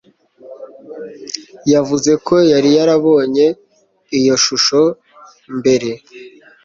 Yavuze 1.73 2.11
ko 2.27 2.35
yari 2.51 2.69
yarabonye 2.77 3.45
iyo 4.19 4.35
shusho 4.43 4.81
mbere 5.57 5.89